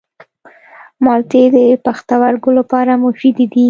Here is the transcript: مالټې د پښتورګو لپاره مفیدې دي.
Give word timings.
مالټې 1.03 1.43
د 1.55 1.57
پښتورګو 1.85 2.49
لپاره 2.59 2.91
مفیدې 3.03 3.45
دي. 3.53 3.59